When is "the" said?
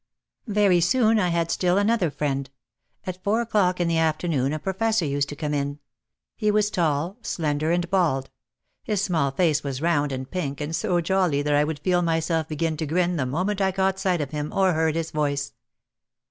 3.87-3.99, 13.17-13.27